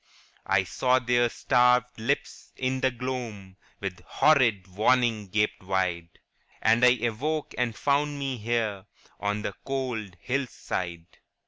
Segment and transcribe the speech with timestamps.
[0.29, 6.17] * I saw their starved lips in the gloam With horrid warning gaped wide,
[6.59, 8.87] And I awoke and found me here
[9.19, 11.05] On the cold hill side.